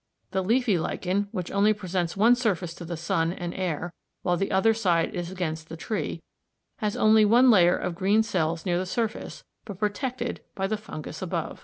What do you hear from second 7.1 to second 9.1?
one layer of green cells near the